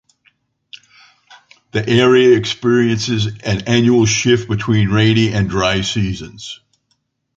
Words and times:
The 1.73 1.87
area 1.87 2.35
experiences 2.35 3.27
an 3.43 3.61
annual 3.67 4.07
shift 4.07 4.49
between 4.49 4.89
rainy 4.89 5.31
and 5.31 5.47
dry 5.47 5.81
seasons. 5.81 6.59